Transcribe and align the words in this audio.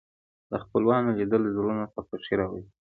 د 0.49 0.51
خپلوانو 0.63 1.15
لیدل 1.19 1.43
زړونو 1.55 1.85
ته 1.93 1.99
خوښي 2.07 2.33
راولي 2.39 2.67